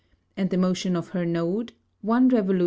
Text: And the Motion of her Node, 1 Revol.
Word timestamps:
And 0.35 0.49
the 0.49 0.57
Motion 0.57 0.95
of 0.95 1.09
her 1.09 1.27
Node, 1.27 1.73
1 2.01 2.31
Revol. 2.31 2.59